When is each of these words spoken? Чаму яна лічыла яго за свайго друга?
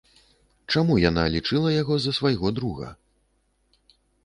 Чаму 0.75 0.95
яна 1.09 1.25
лічыла 1.35 1.69
яго 1.75 1.99
за 2.07 2.11
свайго 2.21 2.47
друга? 2.61 2.87